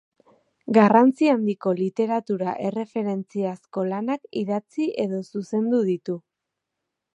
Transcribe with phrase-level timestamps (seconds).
[0.77, 6.19] Garrantzi handiko literatura erreferentziazko lanak idatzi edo zuzendu ditu.